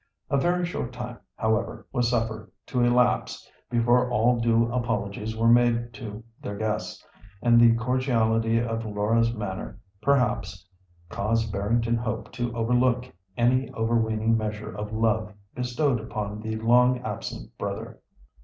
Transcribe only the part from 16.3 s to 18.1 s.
the long absent brother.